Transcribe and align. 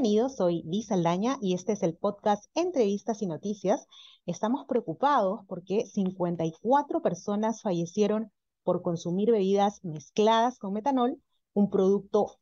Bienvenidos, 0.00 0.36
soy 0.36 0.62
Lisa 0.62 0.94
Aldaña 0.94 1.36
y 1.42 1.52
este 1.52 1.72
es 1.72 1.82
el 1.82 1.94
podcast 1.94 2.46
Entrevistas 2.54 3.20
y 3.20 3.26
Noticias. 3.26 3.86
Estamos 4.24 4.64
preocupados 4.66 5.40
porque 5.46 5.84
54 5.84 7.02
personas 7.02 7.60
fallecieron 7.60 8.32
por 8.62 8.80
consumir 8.80 9.30
bebidas 9.30 9.84
mezcladas 9.84 10.58
con 10.58 10.72
metanol, 10.72 11.20
un 11.52 11.68
producto 11.68 12.38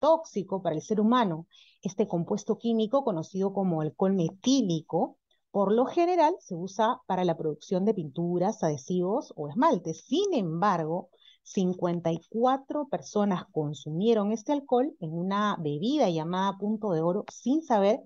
tóxico 0.00 0.62
para 0.62 0.74
el 0.74 0.82
ser 0.82 1.00
humano. 1.00 1.46
Este 1.80 2.08
compuesto 2.08 2.58
químico, 2.58 3.04
conocido 3.04 3.52
como 3.52 3.82
alcohol 3.82 4.14
metílico, 4.14 5.16
por 5.52 5.70
lo 5.70 5.86
general 5.86 6.34
se 6.40 6.56
usa 6.56 7.02
para 7.06 7.22
la 7.22 7.36
producción 7.36 7.84
de 7.84 7.94
pinturas, 7.94 8.64
adhesivos 8.64 9.32
o 9.36 9.48
esmaltes. 9.48 10.04
Sin 10.08 10.34
embargo, 10.34 11.10
54 11.46 12.88
personas 12.88 13.44
consumieron 13.52 14.32
este 14.32 14.52
alcohol 14.52 14.96
en 15.00 15.12
una 15.12 15.56
bebida 15.60 16.10
llamada 16.10 16.58
punto 16.58 16.90
de 16.90 17.00
oro 17.00 17.24
sin 17.32 17.62
saber 17.62 18.00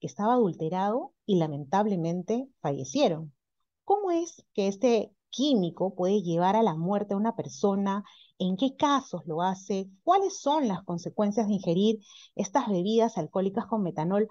que 0.00 0.06
estaba 0.06 0.32
adulterado 0.32 1.12
y 1.26 1.36
lamentablemente 1.36 2.48
fallecieron. 2.60 3.34
¿Cómo 3.84 4.10
es 4.10 4.44
que 4.54 4.68
este 4.68 5.12
químico 5.28 5.94
puede 5.94 6.22
llevar 6.22 6.56
a 6.56 6.62
la 6.62 6.74
muerte 6.74 7.12
a 7.12 7.18
una 7.18 7.36
persona? 7.36 8.02
¿En 8.38 8.56
qué 8.56 8.76
casos 8.76 9.22
lo 9.26 9.42
hace? 9.42 9.90
¿Cuáles 10.02 10.40
son 10.40 10.66
las 10.66 10.82
consecuencias 10.82 11.48
de 11.48 11.54
ingerir 11.54 12.00
estas 12.34 12.66
bebidas 12.68 13.18
alcohólicas 13.18 13.66
con 13.66 13.82
metanol? 13.82 14.26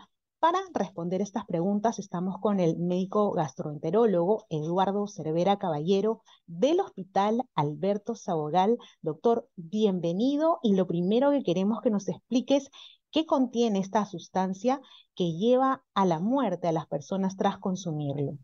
Para 0.45 0.62
responder 0.76 1.23
estas 1.23 1.44
preguntas 1.48 1.98
estamos 1.98 2.40
con 2.40 2.59
el 2.59 2.77
médico 2.77 3.31
gastroenterólogo 3.31 4.45
Eduardo 4.52 5.08
Cervera 5.08 5.58
Caballero 5.58 6.21
del 6.45 6.81
Hospital 6.81 7.41
Alberto 7.55 8.13
Sabogal. 8.13 8.77
Doctor, 9.02 9.49
bienvenido 9.55 10.60
y 10.62 10.76
lo 10.76 10.85
primero 10.85 11.32
que 11.32 11.41
queremos 11.41 11.82
que 11.82 11.90
nos 11.90 12.07
expliques 12.07 12.70
qué 13.10 13.26
contiene 13.26 13.79
esta 13.79 14.05
sustancia 14.05 14.82
que 15.15 15.32
lleva 15.32 15.84
a 15.96 16.05
la 16.05 16.20
muerte 16.20 16.68
a 16.68 16.71
las 16.71 16.85
personas 16.85 17.37
tras 17.37 17.57
consumirlo. 17.57 18.37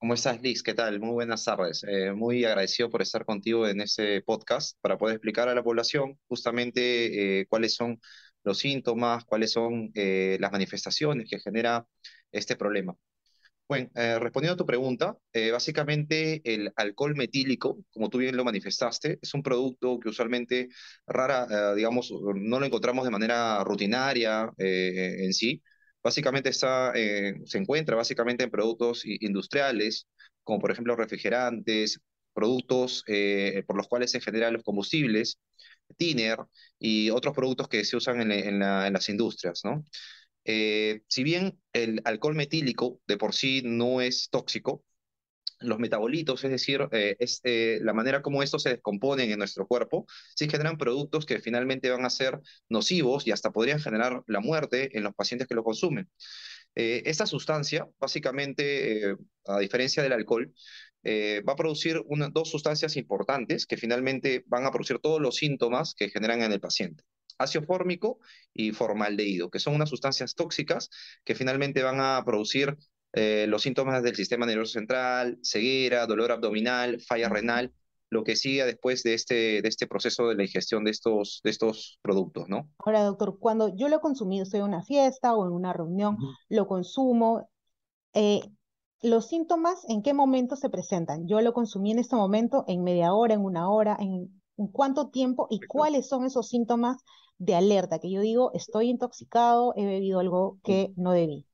¿Cómo 0.00 0.14
estás, 0.14 0.42
Liz? 0.42 0.62
¿Qué 0.62 0.74
tal? 0.74 0.98
Muy 0.98 1.12
buenas 1.12 1.44
tardes. 1.44 1.84
Eh, 1.86 2.12
muy 2.12 2.44
agradecido 2.44 2.90
por 2.90 3.02
estar 3.02 3.24
contigo 3.24 3.68
en 3.68 3.80
este 3.82 4.22
podcast 4.22 4.76
para 4.80 4.98
poder 4.98 5.16
explicar 5.16 5.48
a 5.48 5.54
la 5.54 5.62
población 5.62 6.18
justamente 6.26 7.40
eh, 7.40 7.46
cuáles 7.46 7.74
son 7.74 8.00
los 8.44 8.58
síntomas, 8.58 9.24
cuáles 9.24 9.52
son 9.52 9.90
eh, 9.94 10.36
las 10.40 10.52
manifestaciones 10.52 11.28
que 11.28 11.40
genera 11.40 11.86
este 12.32 12.56
problema. 12.56 12.94
Bueno, 13.68 13.88
eh, 13.94 14.18
respondiendo 14.18 14.54
a 14.54 14.56
tu 14.56 14.66
pregunta, 14.66 15.16
eh, 15.32 15.52
básicamente 15.52 16.40
el 16.44 16.72
alcohol 16.74 17.14
metílico, 17.14 17.78
como 17.92 18.10
tú 18.10 18.18
bien 18.18 18.36
lo 18.36 18.44
manifestaste, 18.44 19.18
es 19.22 19.34
un 19.34 19.42
producto 19.44 20.00
que 20.00 20.08
usualmente 20.08 20.68
rara, 21.06 21.74
digamos, 21.74 22.12
no 22.34 22.58
lo 22.58 22.66
encontramos 22.66 23.04
de 23.04 23.10
manera 23.10 23.62
rutinaria 23.62 24.50
en 24.58 25.32
sí. 25.32 25.62
Básicamente 26.02 26.48
está, 26.50 26.92
se 26.94 27.58
encuentra 27.58 27.94
básicamente 27.94 28.44
en 28.44 28.50
productos 28.50 29.04
industriales, 29.04 30.08
como 30.42 30.58
por 30.58 30.72
ejemplo 30.72 30.96
refrigerantes, 30.96 32.00
productos 32.32 33.04
por 33.66 33.76
los 33.76 33.88
cuales 33.88 34.10
se 34.10 34.20
generan 34.20 34.52
los 34.52 34.62
combustibles, 34.62 35.38
tiner 35.96 36.38
y 36.78 37.10
otros 37.10 37.34
productos 37.34 37.68
que 37.68 37.84
se 37.84 37.96
usan 37.96 38.30
en, 38.32 38.58
las 38.58 39.08
industrias, 39.08 39.62
¿no? 39.64 39.84
Eh, 40.44 41.02
si 41.08 41.22
bien 41.22 41.58
el 41.72 42.00
alcohol 42.04 42.34
metílico 42.34 43.00
de 43.06 43.18
por 43.18 43.34
sí 43.34 43.62
no 43.64 44.00
es 44.00 44.30
tóxico, 44.30 44.84
los 45.60 45.78
metabolitos, 45.78 46.42
es 46.42 46.50
decir, 46.50 46.88
eh, 46.92 47.16
es, 47.18 47.40
eh, 47.44 47.80
la 47.82 47.92
manera 47.92 48.22
como 48.22 48.42
estos 48.42 48.62
se 48.62 48.70
descomponen 48.70 49.30
en 49.30 49.38
nuestro 49.38 49.66
cuerpo, 49.66 50.06
sí 50.34 50.48
generan 50.48 50.78
productos 50.78 51.26
que 51.26 51.40
finalmente 51.40 51.90
van 51.90 52.06
a 52.06 52.10
ser 52.10 52.40
nocivos 52.70 53.26
y 53.26 53.32
hasta 53.32 53.50
podrían 53.50 53.80
generar 53.80 54.22
la 54.26 54.40
muerte 54.40 54.96
en 54.96 55.04
los 55.04 55.14
pacientes 55.14 55.46
que 55.48 55.54
lo 55.54 55.64
consumen. 55.64 56.08
esta 56.74 57.26
sustancia, 57.26 57.86
básicamente, 57.98 59.16
a 59.46 59.58
diferencia 59.58 60.02
del 60.02 60.12
alcohol, 60.12 60.54
eh, 61.02 61.42
va 61.48 61.54
a 61.54 61.56
producir 61.56 62.02
dos 62.32 62.50
sustancias 62.50 62.96
importantes 62.96 63.66
que 63.66 63.76
finalmente 63.76 64.44
van 64.46 64.66
a 64.66 64.70
producir 64.70 64.98
todos 64.98 65.20
los 65.20 65.36
síntomas 65.36 65.94
que 65.94 66.10
generan 66.10 66.42
en 66.42 66.52
el 66.52 66.60
paciente. 66.60 67.04
Ácido 67.38 67.64
fórmico 67.64 68.18
y 68.52 68.72
formaldehído, 68.72 69.50
que 69.50 69.60
son 69.60 69.74
unas 69.74 69.88
sustancias 69.88 70.34
tóxicas 70.34 70.90
que 71.24 71.34
finalmente 71.34 71.82
van 71.82 72.00
a 72.00 72.22
producir 72.24 72.76
eh, 73.12 73.46
los 73.48 73.62
síntomas 73.62 74.02
del 74.02 74.14
sistema 74.14 74.46
nervioso 74.46 74.72
central, 74.72 75.38
ceguera, 75.42 76.06
dolor 76.06 76.32
abdominal, 76.32 77.00
falla 77.00 77.28
renal, 77.28 77.72
lo 78.10 78.24
que 78.24 78.36
sigue 78.36 78.64
después 78.64 79.02
de 79.02 79.14
este, 79.14 79.62
de 79.62 79.68
este 79.68 79.86
proceso 79.86 80.28
de 80.28 80.34
la 80.34 80.42
ingestión 80.42 80.84
de 80.84 80.90
estos, 80.90 81.40
de 81.44 81.50
estos 81.50 81.98
productos, 82.02 82.48
¿no? 82.48 82.68
Ahora, 82.78 83.02
doctor, 83.02 83.38
cuando 83.38 83.74
yo 83.74 83.88
lo 83.88 83.96
he 83.96 84.00
consumido, 84.00 84.42
estoy 84.42 84.60
en 84.60 84.66
una 84.66 84.82
fiesta 84.82 85.34
o 85.34 85.46
en 85.46 85.52
una 85.52 85.72
reunión, 85.72 86.18
lo 86.48 86.66
consumo, 86.66 87.48
eh, 88.12 88.40
los 89.02 89.28
síntomas, 89.28 89.84
¿en 89.88 90.02
qué 90.02 90.12
momento 90.14 90.56
se 90.56 90.70
presentan? 90.70 91.26
Yo 91.26 91.40
lo 91.40 91.52
consumí 91.52 91.92
en 91.92 91.98
este 91.98 92.16
momento, 92.16 92.64
en 92.68 92.82
media 92.82 93.12
hora, 93.12 93.34
en 93.34 93.40
una 93.40 93.70
hora, 93.70 93.96
en, 93.98 94.40
cuánto 94.72 95.08
tiempo 95.08 95.46
y 95.48 95.58
cuáles 95.60 96.06
son 96.06 96.26
esos 96.26 96.48
síntomas 96.48 97.02
de 97.38 97.54
alerta 97.54 97.98
que 97.98 98.10
yo 98.12 98.20
digo, 98.20 98.50
estoy 98.52 98.90
intoxicado, 98.90 99.72
he 99.74 99.86
bebido 99.86 100.20
algo 100.20 100.58
que 100.62 100.92
no 100.96 101.12
debí. 101.12 101.46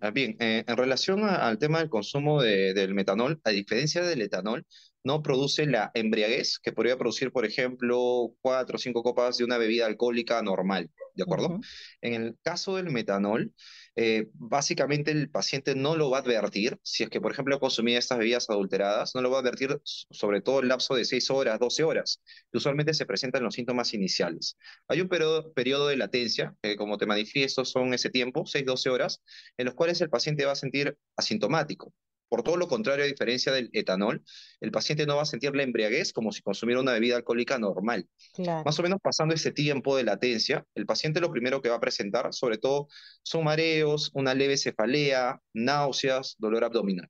Ah, 0.00 0.10
bien, 0.10 0.34
eh, 0.40 0.64
en 0.66 0.76
relación 0.78 1.22
al 1.24 1.58
tema 1.58 1.80
del 1.80 1.90
consumo 1.90 2.40
del 2.42 2.94
metanol, 2.94 3.38
a 3.44 3.50
diferencia 3.50 4.02
del 4.02 4.22
etanol, 4.22 4.66
no 5.04 5.22
produce 5.22 5.66
la 5.66 5.90
embriaguez 5.92 6.58
que 6.58 6.72
podría 6.72 6.96
producir, 6.96 7.30
por 7.30 7.44
ejemplo, 7.44 8.32
cuatro 8.40 8.76
o 8.76 8.78
cinco 8.78 9.02
copas 9.02 9.36
de 9.36 9.44
una 9.44 9.58
bebida 9.58 9.84
alcohólica 9.84 10.40
normal, 10.42 10.90
¿de 11.18 11.24
acuerdo? 11.24 11.58
En 12.00 12.14
el 12.14 12.38
caso 12.42 12.76
del 12.76 12.90
metanol, 12.90 13.52
eh, 13.96 14.28
básicamente 14.34 15.10
el 15.10 15.28
paciente 15.30 15.74
no 15.74 15.96
lo 15.96 16.10
va 16.10 16.18
a 16.18 16.20
advertir, 16.20 16.78
si 16.82 17.02
es 17.02 17.10
que, 17.10 17.20
por 17.20 17.32
ejemplo, 17.32 17.58
consumía 17.58 17.98
estas 17.98 18.18
bebidas 18.18 18.48
adulteradas, 18.48 19.14
no 19.14 19.20
lo 19.20 19.30
va 19.30 19.38
a 19.38 19.40
advertir 19.40 19.80
sobre 19.84 20.40
todo 20.40 20.60
el 20.60 20.68
lapso 20.68 20.94
de 20.94 21.04
6 21.04 21.30
horas, 21.30 21.58
12 21.58 21.82
horas, 21.82 22.22
que 22.50 22.58
usualmente 22.58 22.94
se 22.94 23.06
presentan 23.06 23.42
los 23.42 23.54
síntomas 23.54 23.92
iniciales. 23.94 24.56
Hay 24.86 25.00
un 25.00 25.08
periodo, 25.08 25.52
periodo 25.52 25.88
de 25.88 25.96
latencia, 25.96 26.54
que 26.62 26.76
como 26.76 26.96
te 26.96 27.06
manifiesto 27.06 27.64
son 27.64 27.92
ese 27.92 28.10
tiempo, 28.10 28.46
6, 28.46 28.64
12 28.64 28.88
horas, 28.90 29.22
en 29.56 29.66
los 29.66 29.74
cuales 29.74 30.00
el 30.00 30.10
paciente 30.10 30.44
va 30.44 30.52
a 30.52 30.56
sentir 30.56 30.96
asintomático. 31.16 31.92
Por 32.28 32.42
todo 32.42 32.56
lo 32.56 32.68
contrario, 32.68 33.04
a 33.04 33.08
diferencia 33.08 33.52
del 33.52 33.70
etanol, 33.72 34.22
el 34.60 34.70
paciente 34.70 35.06
no 35.06 35.16
va 35.16 35.22
a 35.22 35.26
sentir 35.26 35.54
la 35.56 35.62
embriaguez 35.62 36.12
como 36.12 36.30
si 36.32 36.42
consumiera 36.42 36.80
una 36.80 36.92
bebida 36.92 37.16
alcohólica 37.16 37.58
normal. 37.58 38.06
Más 38.64 38.78
o 38.78 38.82
menos 38.82 38.98
pasando 39.02 39.34
ese 39.34 39.52
tiempo 39.52 39.96
de 39.96 40.04
latencia, 40.04 40.66
el 40.74 40.86
paciente 40.86 41.20
lo 41.20 41.30
primero 41.30 41.62
que 41.62 41.70
va 41.70 41.76
a 41.76 41.80
presentar, 41.80 42.32
sobre 42.34 42.58
todo, 42.58 42.88
son 43.22 43.44
mareos, 43.44 44.10
una 44.14 44.34
leve 44.34 44.56
cefalea, 44.56 45.40
náuseas, 45.54 46.36
dolor 46.38 46.64
abdominal. 46.64 47.08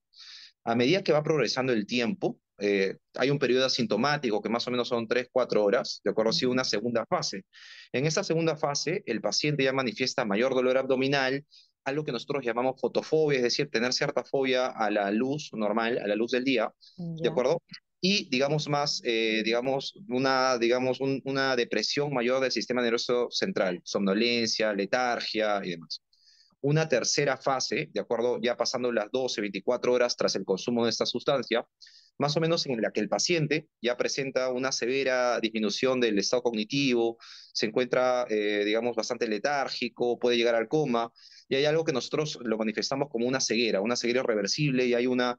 A 0.65 0.75
medida 0.75 1.03
que 1.03 1.13
va 1.13 1.23
progresando 1.23 1.73
el 1.73 1.87
tiempo, 1.87 2.39
eh, 2.61 2.97
hay 3.15 3.31
un 3.31 3.39
periodo 3.39 3.67
asintomático 3.67 4.43
que 4.43 4.49
más 4.49 4.67
o 4.67 4.71
menos 4.71 4.89
son 4.89 5.07
3, 5.07 5.29
4 5.31 5.65
horas, 5.65 6.01
de 6.05 6.11
acuerdo 6.11 6.31
a 6.31 6.49
una 6.49 6.65
segunda 6.65 7.07
fase. 7.07 7.45
En 7.93 8.05
esa 8.05 8.25
segunda 8.25 8.57
fase, 8.57 9.03
el 9.07 9.21
paciente 9.21 9.65
ya 9.65 9.73
manifiesta 9.73 10.25
mayor 10.25 10.55
dolor 10.55 10.77
abdominal, 10.77 11.45
algo 11.89 12.05
que 12.05 12.13
nosotros 12.13 12.45
llamamos 12.45 12.81
fotofobia, 12.81 13.39
es 13.39 13.45
decir, 13.45 13.71
tener 13.71 13.93
cierta 13.93 14.25
fobia 14.25 14.67
a 14.67 14.91
la 14.91 15.11
luz 15.11 15.51
normal, 15.53 15.99
a 15.99 16.07
la 16.07 16.15
luz 16.15 16.31
del 16.33 16.45
día, 16.45 16.73
¿de 16.97 17.29
acuerdo? 17.29 17.63
Y, 18.01 18.29
digamos, 18.31 18.69
más, 18.69 19.01
eh, 19.05 19.43
digamos, 19.45 19.95
una, 20.09 20.57
digamos 20.59 21.01
una 21.01 21.57
depresión 21.57 22.15
mayor 22.15 22.41
del 22.41 22.53
sistema 22.53 22.81
nervioso 22.81 23.29
central, 23.31 23.81
somnolencia, 23.85 24.73
letargia 24.73 25.61
y 25.65 25.71
demás. 25.71 26.03
Una 26.61 26.89
tercera 26.89 27.37
fase, 27.37 27.89
de 27.93 28.01
acuerdo, 28.01 28.39
ya 28.41 28.57
pasando 28.57 28.93
las 28.93 29.11
12, 29.11 29.41
24 29.41 29.93
horas 29.93 30.17
tras 30.17 30.37
el 30.37 30.45
consumo 30.45 30.85
de 30.85 30.91
esta 30.91 31.07
sustancia, 31.07 31.67
más 32.19 32.37
o 32.37 32.41
menos 32.41 32.67
en 32.67 32.81
la 32.83 32.91
que 32.91 33.01
el 33.01 33.09
paciente 33.09 33.69
ya 33.81 33.97
presenta 33.97 34.51
una 34.51 34.73
severa 34.73 35.39
disminución 35.41 36.01
del 36.01 36.19
estado 36.19 36.43
cognitivo, 36.43 37.17
se 37.53 37.67
encuentra, 37.67 38.27
eh, 38.29 38.65
digamos, 38.65 38.97
bastante 38.97 39.29
letárgico, 39.29 40.19
puede 40.19 40.37
llegar 40.37 40.57
al 40.57 40.69
coma, 40.69 41.13
y 41.49 41.57
hay 41.57 41.65
algo 41.65 41.85
que 41.85 41.93
nosotros 41.93 42.39
lo 42.43 42.59
manifestamos 42.59 43.09
como 43.11 43.27
una 43.27 43.41
ceguera, 43.41 43.81
una 43.81 43.97
ceguera 43.97 44.21
irreversible, 44.21 44.87
y 44.87 44.95
hay 44.95 45.07
una 45.07 45.39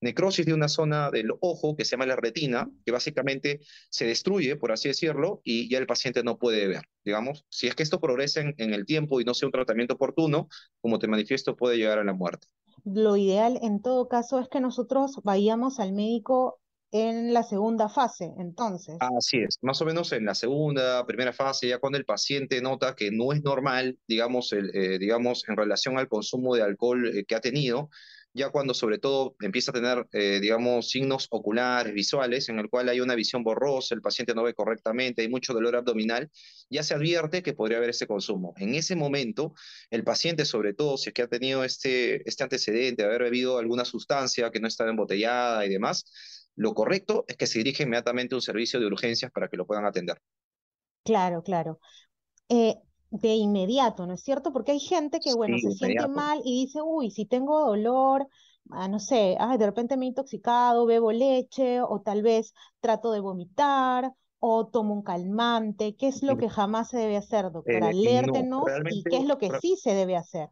necrosis 0.00 0.46
de 0.46 0.54
una 0.54 0.68
zona 0.68 1.10
del 1.10 1.30
ojo 1.40 1.76
que 1.76 1.84
se 1.84 1.92
llama 1.92 2.06
la 2.06 2.16
retina, 2.16 2.70
que 2.84 2.92
básicamente 2.92 3.60
se 3.90 4.06
destruye, 4.06 4.56
por 4.56 4.72
así 4.72 4.88
decirlo, 4.88 5.40
y 5.44 5.68
ya 5.68 5.78
el 5.78 5.86
paciente 5.86 6.22
no 6.22 6.38
puede 6.38 6.66
ver. 6.66 6.82
Digamos, 7.04 7.44
si 7.50 7.66
es 7.66 7.74
que 7.74 7.82
esto 7.82 8.00
progresa 8.00 8.40
en, 8.40 8.54
en 8.58 8.72
el 8.74 8.86
tiempo 8.86 9.20
y 9.20 9.24
no 9.24 9.34
sea 9.34 9.48
un 9.48 9.52
tratamiento 9.52 9.94
oportuno, 9.94 10.48
como 10.80 10.98
te 10.98 11.08
manifiesto, 11.08 11.56
puede 11.56 11.76
llegar 11.76 11.98
a 11.98 12.04
la 12.04 12.14
muerte 12.14 12.48
lo 12.84 13.16
ideal 13.16 13.58
en 13.62 13.82
todo 13.82 14.08
caso 14.08 14.38
es 14.38 14.48
que 14.48 14.60
nosotros 14.60 15.20
vayamos 15.22 15.80
al 15.80 15.92
médico 15.92 16.59
en 16.92 17.32
la 17.32 17.42
segunda 17.42 17.88
fase, 17.88 18.32
entonces. 18.38 18.96
Así 19.00 19.38
es, 19.38 19.58
más 19.62 19.80
o 19.80 19.84
menos 19.84 20.12
en 20.12 20.24
la 20.24 20.34
segunda, 20.34 21.06
primera 21.06 21.32
fase, 21.32 21.68
ya 21.68 21.78
cuando 21.78 21.98
el 21.98 22.04
paciente 22.04 22.60
nota 22.60 22.94
que 22.94 23.10
no 23.10 23.32
es 23.32 23.42
normal, 23.42 23.98
digamos, 24.08 24.52
el, 24.52 24.74
eh, 24.74 24.98
digamos 24.98 25.44
en 25.48 25.56
relación 25.56 25.98
al 25.98 26.08
consumo 26.08 26.54
de 26.54 26.62
alcohol 26.62 27.06
eh, 27.06 27.24
que 27.24 27.34
ha 27.34 27.40
tenido, 27.40 27.90
ya 28.32 28.50
cuando 28.50 28.74
sobre 28.74 28.98
todo 28.98 29.34
empieza 29.40 29.70
a 29.70 29.74
tener, 29.74 30.06
eh, 30.12 30.38
digamos, 30.40 30.88
signos 30.88 31.26
oculares, 31.30 31.92
visuales, 31.92 32.48
en 32.48 32.58
el 32.58 32.68
cual 32.68 32.88
hay 32.88 33.00
una 33.00 33.14
visión 33.14 33.42
borrosa, 33.42 33.94
el 33.94 34.02
paciente 34.02 34.34
no 34.34 34.42
ve 34.42 34.54
correctamente, 34.54 35.22
hay 35.22 35.28
mucho 35.28 35.52
dolor 35.52 35.76
abdominal, 35.76 36.30
ya 36.68 36.82
se 36.82 36.94
advierte 36.94 37.42
que 37.42 37.54
podría 37.54 37.78
haber 37.78 37.90
ese 37.90 38.06
consumo. 38.06 38.54
En 38.56 38.74
ese 38.74 38.94
momento, 38.94 39.54
el 39.90 40.04
paciente, 40.04 40.44
sobre 40.44 40.74
todo 40.74 40.96
si 40.96 41.10
es 41.10 41.14
que 41.14 41.22
ha 41.22 41.28
tenido 41.28 41.64
este, 41.64 42.28
este 42.28 42.44
antecedente 42.44 43.02
de 43.02 43.08
haber 43.08 43.22
bebido 43.24 43.58
alguna 43.58 43.84
sustancia 43.84 44.50
que 44.50 44.60
no 44.60 44.68
estaba 44.68 44.90
embotellada 44.90 45.66
y 45.66 45.68
demás, 45.68 46.04
lo 46.60 46.74
correcto 46.74 47.24
es 47.26 47.38
que 47.38 47.46
se 47.46 47.58
dirige 47.58 47.84
inmediatamente 47.84 48.34
a 48.34 48.36
un 48.36 48.42
servicio 48.42 48.78
de 48.78 48.86
urgencias 48.86 49.32
para 49.32 49.48
que 49.48 49.56
lo 49.56 49.66
puedan 49.66 49.86
atender. 49.86 50.20
Claro, 51.04 51.42
claro. 51.42 51.80
Eh, 52.50 52.76
de 53.10 53.34
inmediato, 53.34 54.06
¿no 54.06 54.12
es 54.12 54.22
cierto? 54.22 54.52
Porque 54.52 54.72
hay 54.72 54.80
gente 54.80 55.20
que, 55.20 55.32
bueno, 55.32 55.56
se 55.58 55.72
siente 55.72 56.06
mal 56.06 56.42
y 56.44 56.66
dice, 56.66 56.82
uy, 56.82 57.10
si 57.12 57.24
tengo 57.24 57.66
dolor, 57.66 58.28
ah, 58.72 58.88
no 58.88 58.98
sé, 58.98 59.38
ah, 59.40 59.56
de 59.56 59.64
repente 59.64 59.96
me 59.96 60.04
he 60.04 60.08
intoxicado, 60.08 60.84
bebo 60.84 61.12
leche, 61.12 61.80
o 61.80 62.02
tal 62.02 62.20
vez 62.22 62.52
trato 62.80 63.10
de 63.12 63.20
vomitar, 63.20 64.12
o 64.38 64.66
tomo 64.66 64.92
un 64.92 65.02
calmante. 65.02 65.96
¿Qué 65.96 66.08
es 66.08 66.22
lo 66.22 66.36
que 66.36 66.50
jamás 66.50 66.90
se 66.90 66.98
debe 66.98 67.16
hacer, 67.16 67.50
doctora? 67.50 67.86
Eh, 67.86 67.90
Alértenos 67.90 68.64
y 68.90 69.02
qué 69.04 69.16
es 69.16 69.24
lo 69.24 69.38
que 69.38 69.50
sí 69.62 69.78
se 69.78 69.94
debe 69.94 70.14
hacer. 70.14 70.50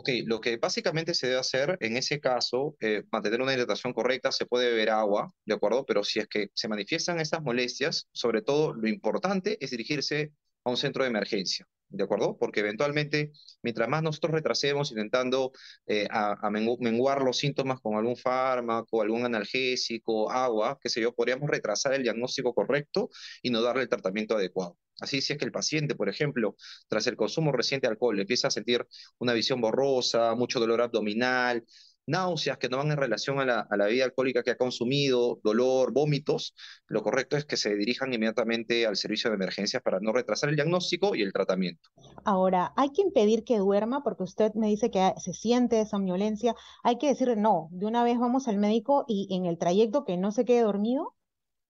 Ok, 0.00 0.08
lo 0.24 0.40
que 0.40 0.56
básicamente 0.56 1.12
se 1.12 1.26
debe 1.26 1.40
hacer 1.40 1.76
en 1.78 1.98
ese 1.98 2.20
caso, 2.20 2.74
eh, 2.80 3.02
mantener 3.12 3.42
una 3.42 3.52
hidratación 3.52 3.92
correcta, 3.92 4.32
se 4.32 4.46
puede 4.46 4.70
beber 4.70 4.88
agua, 4.88 5.30
¿de 5.44 5.54
acuerdo? 5.54 5.84
Pero 5.84 6.04
si 6.04 6.20
es 6.20 6.26
que 6.26 6.48
se 6.54 6.68
manifiestan 6.68 7.20
estas 7.20 7.42
molestias, 7.42 8.08
sobre 8.10 8.40
todo 8.40 8.72
lo 8.72 8.88
importante 8.88 9.58
es 9.62 9.72
dirigirse 9.72 10.32
a 10.64 10.70
un 10.70 10.78
centro 10.78 11.04
de 11.04 11.10
emergencia, 11.10 11.68
¿de 11.90 12.04
acuerdo? 12.04 12.36
Porque 12.38 12.60
eventualmente, 12.60 13.32
mientras 13.62 13.88
más 13.88 14.02
nosotros 14.02 14.32
retrasemos 14.32 14.90
intentando 14.90 15.52
eh, 15.86 16.06
a, 16.10 16.50
menguar 16.50 17.22
los 17.22 17.36
síntomas 17.38 17.80
con 17.80 17.96
algún 17.96 18.16
fármaco, 18.16 19.02
algún 19.02 19.24
analgésico, 19.24 20.30
agua, 20.30 20.78
qué 20.80 20.88
sé 20.88 21.00
yo, 21.00 21.14
podríamos 21.14 21.50
retrasar 21.50 21.92
el 21.94 22.02
diagnóstico 22.02 22.54
correcto 22.54 23.10
y 23.42 23.50
no 23.50 23.62
darle 23.62 23.82
el 23.82 23.88
tratamiento 23.88 24.36
adecuado. 24.36 24.78
Así 25.00 25.20
si 25.22 25.32
es 25.32 25.38
que 25.38 25.46
el 25.46 25.52
paciente, 25.52 25.94
por 25.94 26.08
ejemplo, 26.08 26.56
tras 26.88 27.06
el 27.06 27.16
consumo 27.16 27.52
reciente 27.52 27.86
de 27.86 27.92
alcohol, 27.92 28.20
empieza 28.20 28.48
a 28.48 28.50
sentir 28.50 28.86
una 29.18 29.32
visión 29.32 29.60
borrosa, 29.60 30.34
mucho 30.34 30.60
dolor 30.60 30.82
abdominal, 30.82 31.64
náuseas 32.06 32.58
que 32.58 32.68
no 32.68 32.78
van 32.78 32.90
en 32.90 32.96
relación 32.96 33.40
a 33.40 33.44
la, 33.44 33.66
a 33.70 33.76
la 33.76 33.86
bebida 33.86 34.04
alcohólica 34.04 34.42
que 34.42 34.50
ha 34.50 34.56
consumido, 34.56 35.40
dolor, 35.42 35.92
vómitos, 35.92 36.54
lo 36.86 37.02
correcto 37.02 37.36
es 37.36 37.44
que 37.44 37.56
se 37.56 37.74
dirijan 37.74 38.12
inmediatamente 38.12 38.86
al 38.86 38.96
servicio 38.96 39.30
de 39.30 39.36
emergencias 39.36 39.82
para 39.82 40.00
no 40.00 40.12
retrasar 40.12 40.50
el 40.50 40.56
diagnóstico 40.56 41.14
y 41.14 41.22
el 41.22 41.32
tratamiento. 41.32 41.90
Ahora, 42.24 42.72
¿hay 42.76 42.90
que 42.90 43.02
impedir 43.02 43.44
que 43.44 43.58
duerma 43.58 44.02
porque 44.02 44.24
usted 44.24 44.52
me 44.54 44.68
dice 44.68 44.90
que 44.90 45.12
se 45.18 45.32
siente 45.32 45.80
esa 45.80 45.98
violencia? 45.98 46.54
¿Hay 46.82 46.98
que 46.98 47.08
decirle 47.08 47.36
no, 47.36 47.68
de 47.70 47.86
una 47.86 48.04
vez 48.04 48.18
vamos 48.18 48.48
al 48.48 48.58
médico 48.58 49.04
y 49.06 49.28
en 49.34 49.46
el 49.46 49.58
trayecto 49.58 50.04
que 50.04 50.16
no 50.16 50.32
se 50.32 50.44
quede 50.44 50.62
dormido? 50.62 51.14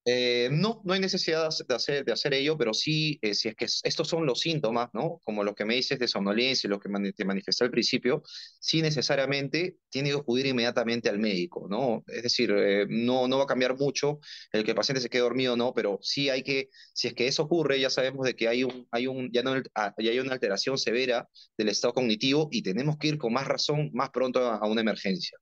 Eh, 0.07 0.49
no, 0.51 0.81
no 0.85 0.95
hay 0.95 1.01
necesidad 1.01 1.51
de 1.69 1.75
hacer, 1.75 2.05
de 2.07 2.13
hacer 2.13 2.33
ello, 2.33 2.57
pero 2.57 2.73
sí, 2.73 3.19
eh, 3.21 3.35
si 3.35 3.49
es 3.49 3.55
que 3.55 3.67
estos 3.67 4.09
son 4.09 4.25
los 4.25 4.41
síntomas, 4.41 4.89
¿no? 4.95 5.21
Como 5.25 5.45
lo 5.45 5.55
que 5.55 5.67
me 5.67 5.75
dices 5.75 5.99
de 5.99 6.09
somnolencia, 6.09 6.71
lo 6.71 6.81
que 6.81 6.89
te 7.15 7.25
manifesté 7.27 7.65
al 7.65 7.71
principio, 7.71 8.23
sí 8.59 8.81
necesariamente 8.81 9.77
tiene 9.91 10.11
que 10.11 10.17
acudir 10.17 10.47
inmediatamente 10.47 11.11
al 11.11 11.19
médico, 11.19 11.67
¿no? 11.69 12.03
Es 12.07 12.23
decir, 12.23 12.51
eh, 12.57 12.87
no, 12.89 13.29
no 13.29 13.37
va 13.39 13.45
a 13.45 13.47
cambiar 13.47 13.77
mucho 13.77 14.21
el 14.53 14.65
que 14.65 14.71
el 14.71 14.77
paciente 14.77 15.03
se 15.03 15.11
quede 15.11 15.23
dormido, 15.23 15.57
¿no? 15.57 15.75
Pero 15.75 15.99
sí 16.03 16.31
hay 16.31 16.43
que, 16.43 16.71
si 16.95 17.09
es 17.09 17.15
que 17.15 17.27
eso 17.29 17.43
ocurre, 17.43 17.79
ya 17.79 17.91
sabemos 17.91 18.27
de 18.27 18.35
que 18.35 18.49
hay, 18.49 18.65
un, 18.65 18.89
hay, 18.91 19.07
un, 19.07 19.31
ya 19.33 19.43
no, 19.43 19.53
ah, 19.75 19.95
ya 19.99 20.11
hay 20.11 20.19
una 20.19 20.33
alteración 20.33 20.79
severa 20.79 21.29
del 21.59 21.69
estado 21.69 21.93
cognitivo 21.93 22.49
y 22.51 22.63
tenemos 22.63 22.97
que 22.97 23.09
ir 23.09 23.19
con 23.19 23.35
más 23.35 23.47
razón 23.47 23.91
más 23.93 24.11
pronto 24.11 24.41
a 24.41 24.67
una 24.67 24.81
emergencia. 24.81 25.39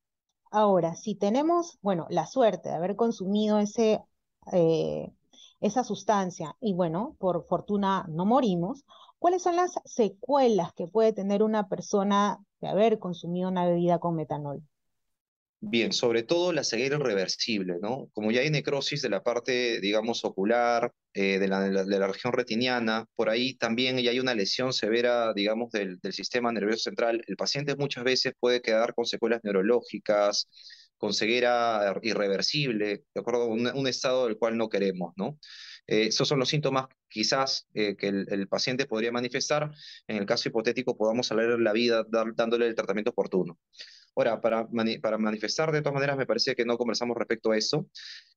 Ahora, 0.51 0.95
si 0.95 1.15
tenemos, 1.15 1.79
bueno, 1.83 2.07
la 2.11 2.27
suerte 2.27 2.71
de 2.71 2.75
haber 2.75 2.97
consumido 2.97 3.59
ese 3.59 4.01
eh, 4.53 5.13
esa 5.61 5.85
sustancia 5.85 6.57
y 6.61 6.75
bueno, 6.75 7.17
por 7.19 7.45
fortuna 7.47 8.07
no 8.09 8.25
morimos, 8.27 8.85
¿cuáles 9.19 9.43
son 9.43 9.57
las 9.57 9.73
secuelas 9.85 10.73
que 10.75 10.87
puede 10.87 11.13
tener 11.13 11.43
una 11.43 11.69
persona 11.69 12.39
de 12.61 12.69
haber 12.69 12.99
consumido 12.99 13.49
una 13.49 13.67
bebida 13.67 13.99
con 13.99 14.17
metanol? 14.17 14.63
Bien, 15.61 15.93
sobre 15.93 16.23
todo 16.23 16.53
la 16.53 16.63
ceguera 16.63 16.97
irreversible, 16.97 17.79
¿no? 17.83 18.09
Como 18.13 18.31
ya 18.31 18.43
hay 18.43 18.51
necrosis 18.51 19.03
de 19.03 19.09
la 19.09 19.25
parte, 19.25 19.81
digamos, 19.81 20.25
ocular, 20.25 20.93
eh, 21.15 21.41
de, 21.41 21.49
la, 21.49 21.61
de, 21.69 21.99
la, 21.99 22.07
región 22.07 22.33
retiniana, 22.33 23.07
por 23.17 23.29
ahí 23.29 23.55
también 23.55 23.99
ya 23.99 24.13
hay 24.13 24.21
una 24.21 24.35
lesión 24.35 24.73
severa, 24.73 25.33
digamos, 25.35 25.73
del, 25.73 25.99
del 25.99 26.13
sistema 26.13 26.53
nervioso 26.53 26.85
central. 26.85 27.25
El 27.27 27.37
paciente 27.37 27.75
muchas 27.75 28.05
veces 28.05 28.35
puede 28.39 28.63
quedar 28.63 28.95
con 28.95 29.05
secuelas 29.05 29.41
neurológicas, 29.43 30.49
con 30.99 31.15
ceguera 31.15 31.99
irreversible, 32.03 33.05
de 33.15 33.21
acuerdo 33.21 33.47
un, 33.47 33.67
un 33.69 33.87
estado 33.87 34.27
del 34.27 34.37
cual 34.37 34.57
no 34.57 34.69
queremos, 34.69 35.15
¿no? 35.17 35.39
Eh, 35.89 36.09
esos 36.09 36.29
son 36.29 36.39
los 36.39 36.51
síntomas 36.51 36.87
quizás 37.09 37.67
eh, 37.73 37.97
que 37.97 38.09
el, 38.09 38.47
paciente 38.49 38.87
podría 38.87 39.11
manifestar. 39.11 39.73
En 40.07 40.19
el 40.19 40.27
caso 40.27 40.49
hipotético 40.49 40.97
podamos 40.97 41.27
salvar 41.27 41.59
la 41.59 41.73
vida 41.73 42.05
dándole 42.09 42.67
el 42.67 42.75
tratamiento 42.75 43.11
oportuno. 43.11 43.59
Ahora, 44.19 44.41
para, 44.41 44.67
para 45.01 45.17
manifestar 45.17 45.71
de 45.71 45.81
todas 45.81 45.95
maneras, 45.95 46.17
me 46.17 46.27
parece 46.27 46.57
que 46.57 46.65
no 46.65 46.77
conversamos 46.77 47.17
respecto 47.17 47.53
a 47.53 47.57
eso, 47.57 47.87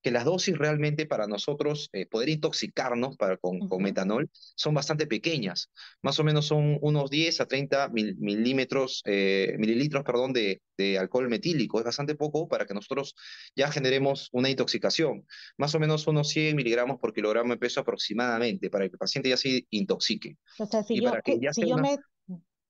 que 0.04 0.12
las 0.12 0.26
dosis 0.26 0.56
realmente 0.56 1.08
para 1.08 1.26
nosotros 1.26 1.90
eh, 1.92 2.06
poder 2.06 2.30
intoxicarnos 2.30 3.18
para, 3.18 3.38
con, 3.38 3.68
con, 3.68 3.82
metanol 3.82 4.30
son 4.32 4.76
bastante 4.76 5.08
pequeñas. 5.08 5.72
Más 6.04 6.20
o 6.20 6.24
menos 6.24 6.46
son 6.46 6.78
unos 6.82 7.10
10 7.10 7.42
a 7.42 7.48
30 7.48 7.90
milímetros, 7.90 9.02
eh, 9.06 9.56
mililitros 9.58 10.04
perdón, 10.04 10.34
de, 10.34 10.62
de, 10.78 11.00
alcohol 11.00 11.28
metílico. 11.30 11.80
Es 11.80 11.86
bastante 11.86 12.14
poco 12.14 12.48
para 12.48 12.68
que 12.68 12.76
nosotros 12.76 13.16
ya 13.56 13.72
generemos 13.72 14.30
una 14.34 14.52
intoxicación. 14.52 15.26
Más 15.58 15.74
o 15.74 15.80
menos 15.80 16.06
unos 16.06 16.30
100 16.30 16.56
miligramos 16.56 17.00
por 17.00 17.12
kilogramo 17.12 17.54
de 17.54 17.58
peso 17.58 17.80
aproximadamente, 17.80 18.70
para 18.70 18.86
que 18.86 18.94
el 18.94 19.00
paciente 19.00 19.30
ya 19.30 19.38
se 19.38 19.66
intoxique. 19.72 20.38
O 20.60 20.66
sea, 20.68 20.84
si, 20.84 21.02
yo, 21.02 21.12
si 21.54 21.68
yo 21.68 21.78
me 21.78 21.98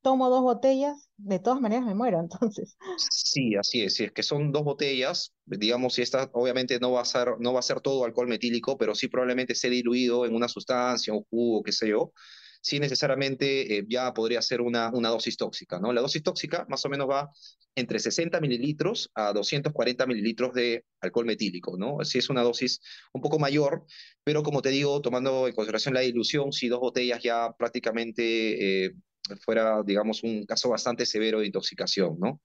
tomo 0.02 0.30
dos 0.30 0.42
botellas, 0.42 1.10
de 1.18 1.40
todas 1.40 1.62
maneras 1.62 1.86
me 1.86 1.96
muero, 1.96 2.20
entonces. 2.22 2.78
Sí, 2.98 3.56
así 3.56 3.82
es. 3.82 3.96
Si 3.96 4.06
es 4.06 4.12
que 4.12 4.24
son 4.24 4.52
dos 4.52 4.64
botellas, 4.64 5.34
digamos, 5.46 5.94
si 5.96 6.02
esta 6.02 6.30
obviamente 6.34 6.80
no 6.80 6.92
va 6.92 7.02
a 7.02 7.06
ser, 7.06 7.36
no 7.40 7.54
va 7.54 7.60
a 7.60 7.64
ser 7.64 7.82
todo 7.82 8.06
alcohol 8.06 8.28
metílico, 8.28 8.78
pero 8.78 8.96
sí 8.96 9.08
probablemente 9.08 9.54
esté 9.54 9.70
diluido 9.70 10.26
en 10.26 10.36
una 10.36 10.48
sustancia, 10.48 11.14
un 11.14 11.24
jugo, 11.24 11.64
qué 11.64 11.72
sé 11.72 11.90
yo, 11.90 12.14
sí 12.62 12.80
necesariamente 12.80 13.78
eh, 13.78 13.86
ya 13.90 14.14
podría 14.14 14.42
ser 14.42 14.62
una, 14.62 14.92
una 14.94 15.10
dosis 15.10 15.36
tóxica, 15.36 15.80
¿no? 15.80 15.92
La 15.92 16.02
dosis 16.02 16.24
tóxica 16.24 16.66
más 16.70 16.86
o 16.86 16.90
menos 16.90 17.10
va 17.10 17.30
entre 17.76 18.00
60 18.00 18.40
mililitros 18.40 19.10
a 19.16 19.34
240 19.34 20.06
mililitros 20.06 20.54
de 20.54 20.86
alcohol 21.00 21.26
metílico, 21.26 21.78
¿no? 21.78 22.04
Sí 22.04 22.20
es 22.20 22.30
una 22.30 22.44
dosis 22.44 22.82
un 23.14 23.22
poco 23.22 23.40
mayor, 23.40 23.86
pero 24.24 24.44
como 24.44 24.62
te 24.62 24.70
digo, 24.70 25.02
tomando 25.02 25.48
en 25.48 25.56
consideración 25.56 25.94
la 25.94 26.02
dilución, 26.02 26.52
si 26.52 26.68
dos 26.68 26.80
botellas 26.80 27.22
ya 27.24 27.52
prácticamente 27.58 28.86
eh, 28.86 28.92
fuera, 29.38 29.82
digamos, 29.84 30.24
un 30.24 30.46
caso 30.46 30.70
bastante 30.70 31.06
severo 31.06 31.40
de 31.40 31.48
intoxicación, 31.48 32.18
¿no? 32.20 32.40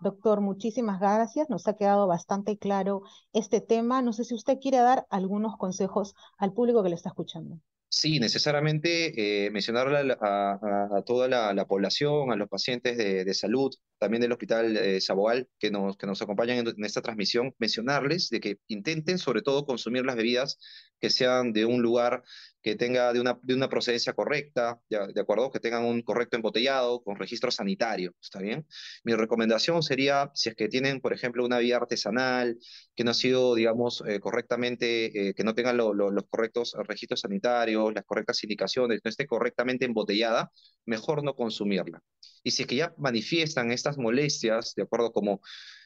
Doctor, 0.00 0.40
muchísimas 0.40 1.00
gracias. 1.00 1.50
Nos 1.50 1.66
ha 1.66 1.76
quedado 1.76 2.06
bastante 2.06 2.56
claro 2.56 3.02
este 3.32 3.60
tema. 3.60 4.00
No 4.00 4.12
sé 4.12 4.24
si 4.24 4.34
usted 4.34 4.58
quiere 4.60 4.78
dar 4.78 5.06
algunos 5.10 5.56
consejos 5.56 6.14
al 6.38 6.52
público 6.52 6.82
que 6.82 6.90
le 6.90 6.94
está 6.94 7.08
escuchando. 7.08 7.60
Sí, 7.90 8.20
necesariamente 8.20 9.46
eh, 9.46 9.50
mencionarle 9.50 10.14
a, 10.20 11.02
toda 11.06 11.26
la, 11.26 11.64
población, 11.66 12.30
a 12.30 12.36
los 12.36 12.48
pacientes 12.48 12.98
de, 12.98 13.34
salud, 13.34 13.74
también 13.98 14.20
del 14.20 14.32
Hospital 14.32 14.76
eh, 14.76 15.00
Saboal, 15.00 15.48
que 15.58 15.70
nos, 15.70 15.96
que 15.96 16.06
nos 16.06 16.22
acompañan 16.22 16.66
en, 16.66 16.84
esta 16.84 17.02
transmisión, 17.02 17.54
mencionarles 17.58 18.28
de 18.30 18.40
que 18.40 18.58
intenten 18.68 19.18
sobre 19.18 19.42
todo 19.42 19.66
consumir 19.66 20.04
las 20.04 20.16
bebidas 20.16 20.58
que 21.00 21.10
sean 21.10 21.52
de 21.52 21.64
un 21.64 21.82
lugar 21.82 22.22
que 22.62 22.74
tenga 22.74 23.12
de 23.12 23.20
una, 23.20 23.38
de 23.42 23.54
una 23.54 23.68
procedencia 23.68 24.12
correcta, 24.12 24.80
¿de 24.88 25.20
acuerdo? 25.20 25.50
Que 25.50 25.60
tengan 25.60 25.84
un 25.84 26.02
correcto 26.02 26.36
embotellado 26.36 27.02
con 27.02 27.16
registro 27.16 27.50
sanitario, 27.50 28.14
¿está 28.20 28.40
bien? 28.40 28.66
Mi 29.04 29.14
recomendación 29.14 29.82
sería, 29.82 30.30
si 30.34 30.48
es 30.48 30.56
que 30.56 30.68
tienen, 30.68 31.00
por 31.00 31.12
ejemplo, 31.12 31.44
una 31.44 31.58
vía 31.58 31.76
artesanal, 31.76 32.58
que 32.96 33.04
no 33.04 33.12
ha 33.12 33.14
sido, 33.14 33.54
digamos, 33.54 34.02
eh, 34.06 34.18
correctamente, 34.20 35.28
eh, 35.28 35.34
que 35.34 35.44
no 35.44 35.54
tengan 35.54 35.76
los 35.76 36.24
correctos 36.28 36.74
registros 36.86 37.20
sanitarios, 37.20 37.94
las 37.94 38.04
correctas 38.04 38.42
indicaciones, 38.42 39.00
no 39.04 39.08
esté 39.08 39.26
correctamente 39.26 39.84
embotellada, 39.84 40.50
mejor 40.84 41.22
no 41.22 41.34
consumirla. 41.34 42.02
Y 42.42 42.50
si 42.52 42.62
es 42.62 42.68
que 42.68 42.76
ya 42.76 42.94
manifiestan 42.98 43.70
molestias, 43.96 44.74
de 44.74 44.82
acuerdo 44.82 45.12
como 45.12 45.40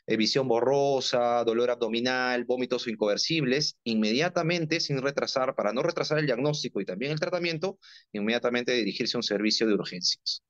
eh, 0.06 0.16
visión 0.16 0.48
borrosa, 0.48 1.44
dolor 1.44 1.70
abdominal, 1.70 2.44
vómitos 2.44 2.88
inconversibles, 2.88 3.78
inmediatamente, 3.84 4.80
sin 4.80 5.00
retrasar, 5.00 5.54
para 5.54 5.72
no 5.72 5.82
retrasar 5.82 6.18
el 6.18 6.26
diagnóstico 6.26 6.80
y 6.80 6.84
también 6.84 7.12
el 7.12 7.20
tratamiento, 7.20 7.78
inmediatamente 8.12 8.72
dirigirse 8.72 9.16
a 9.16 9.20
un 9.20 9.22
servicio 9.22 9.66
de 9.66 9.74
urgencias. 9.74 10.42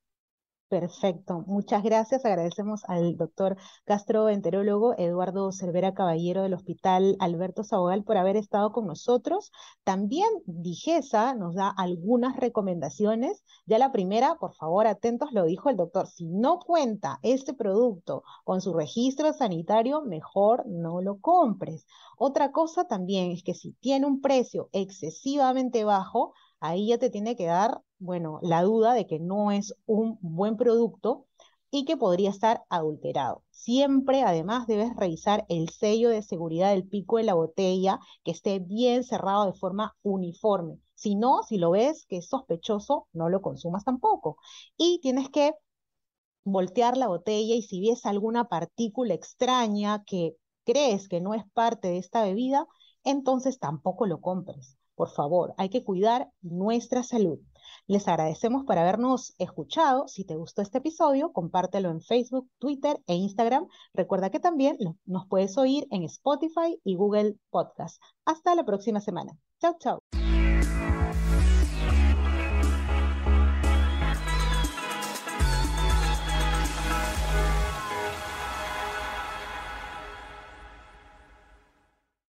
Perfecto, 0.72 1.44
muchas 1.46 1.82
gracias. 1.82 2.24
Agradecemos 2.24 2.82
al 2.88 3.18
doctor 3.18 3.58
gastroenterólogo 3.84 4.94
Eduardo 4.96 5.52
Cervera 5.52 5.92
Caballero 5.92 6.44
del 6.44 6.54
Hospital 6.54 7.14
Alberto 7.20 7.62
Sabogal 7.62 8.04
por 8.04 8.16
haber 8.16 8.38
estado 8.38 8.72
con 8.72 8.86
nosotros. 8.86 9.52
También 9.84 10.30
Digesa 10.46 11.34
nos 11.34 11.56
da 11.56 11.68
algunas 11.68 12.38
recomendaciones. 12.38 13.44
Ya 13.66 13.76
la 13.76 13.92
primera, 13.92 14.36
por 14.36 14.54
favor, 14.54 14.86
atentos, 14.86 15.30
lo 15.32 15.44
dijo 15.44 15.68
el 15.68 15.76
doctor, 15.76 16.06
si 16.06 16.24
no 16.24 16.58
cuenta 16.58 17.18
este 17.20 17.52
producto 17.52 18.22
con 18.42 18.62
su 18.62 18.72
registro 18.72 19.34
sanitario, 19.34 20.00
mejor 20.00 20.64
no 20.66 21.02
lo 21.02 21.20
compres. 21.20 21.86
Otra 22.16 22.50
cosa 22.50 22.86
también 22.86 23.30
es 23.30 23.42
que 23.42 23.52
si 23.52 23.72
tiene 23.72 24.06
un 24.06 24.22
precio 24.22 24.70
excesivamente 24.72 25.84
bajo, 25.84 26.32
ahí 26.62 26.88
ya 26.88 26.98
te 26.98 27.10
tiene 27.10 27.36
que 27.36 27.46
dar, 27.46 27.80
bueno, 27.98 28.38
la 28.42 28.62
duda 28.62 28.94
de 28.94 29.06
que 29.06 29.18
no 29.20 29.50
es 29.52 29.74
un 29.86 30.18
buen 30.22 30.56
producto 30.56 31.26
y 31.70 31.84
que 31.84 31.96
podría 31.96 32.30
estar 32.30 32.62
adulterado. 32.68 33.44
Siempre, 33.50 34.22
además, 34.22 34.66
debes 34.66 34.94
revisar 34.96 35.46
el 35.48 35.68
sello 35.70 36.10
de 36.10 36.22
seguridad 36.22 36.70
del 36.70 36.86
pico 36.86 37.16
de 37.18 37.24
la 37.24 37.34
botella, 37.34 37.98
que 38.24 38.30
esté 38.32 38.58
bien 38.58 39.04
cerrado 39.04 39.46
de 39.46 39.54
forma 39.54 39.96
uniforme. 40.02 40.78
Si 40.94 41.14
no, 41.16 41.42
si 41.42 41.58
lo 41.58 41.70
ves 41.70 42.06
que 42.06 42.18
es 42.18 42.28
sospechoso, 42.28 43.08
no 43.12 43.28
lo 43.28 43.42
consumas 43.42 43.84
tampoco. 43.84 44.36
Y 44.76 45.00
tienes 45.00 45.30
que 45.30 45.52
voltear 46.44 46.96
la 46.96 47.08
botella 47.08 47.54
y 47.56 47.62
si 47.62 47.80
ves 47.88 48.06
alguna 48.06 48.44
partícula 48.48 49.14
extraña 49.14 50.04
que 50.04 50.36
crees 50.64 51.08
que 51.08 51.20
no 51.20 51.34
es 51.34 51.44
parte 51.52 51.88
de 51.88 51.98
esta 51.98 52.22
bebida, 52.24 52.66
entonces 53.04 53.58
tampoco 53.58 54.06
lo 54.06 54.20
compres. 54.20 54.76
Por 54.94 55.10
favor, 55.10 55.54
hay 55.56 55.68
que 55.68 55.84
cuidar 55.84 56.30
nuestra 56.42 57.02
salud. 57.02 57.38
Les 57.86 58.06
agradecemos 58.08 58.64
por 58.64 58.78
habernos 58.78 59.34
escuchado. 59.38 60.08
Si 60.08 60.24
te 60.24 60.36
gustó 60.36 60.62
este 60.62 60.78
episodio, 60.78 61.32
compártelo 61.32 61.90
en 61.90 62.00
Facebook, 62.00 62.48
Twitter 62.58 63.00
e 63.06 63.14
Instagram. 63.14 63.66
Recuerda 63.94 64.30
que 64.30 64.40
también 64.40 64.76
nos 65.04 65.26
puedes 65.26 65.56
oír 65.58 65.86
en 65.90 66.02
Spotify 66.04 66.78
y 66.84 66.96
Google 66.96 67.36
Podcast. 67.50 68.00
Hasta 68.24 68.54
la 68.54 68.64
próxima 68.64 69.00
semana. 69.00 69.32
Chao, 69.60 69.76
chao. 69.78 70.31